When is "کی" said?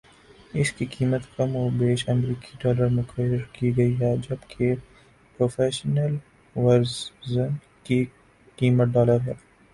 3.53-3.67, 7.85-7.99